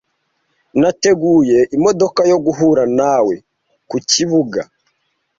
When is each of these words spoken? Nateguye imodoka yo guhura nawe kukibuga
Nateguye 0.81 1.59
imodoka 1.75 2.21
yo 2.31 2.37
guhura 2.45 2.83
nawe 2.99 3.35
kukibuga 3.89 4.61